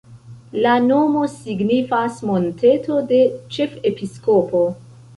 La 0.65 0.71
nomo 0.85 1.25
signifas 1.33 2.19
monteto-de-ĉefepiskopo. 2.31 4.69